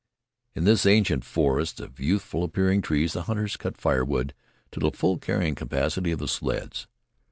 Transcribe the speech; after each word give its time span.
In 0.55 0.63
this 0.63 0.87
ancient 0.87 1.23
forest 1.23 1.79
of 1.79 1.99
youthful 1.99 2.43
appearing 2.43 2.81
trees, 2.81 3.13
the 3.13 3.21
hunters 3.21 3.55
cut 3.55 3.77
firewood 3.77 4.33
to 4.71 4.79
the 4.79 4.89
full 4.89 5.19
carrying 5.19 5.53
capacity 5.53 6.09
of 6.11 6.17
the 6.17 6.27
sleds. 6.27 6.87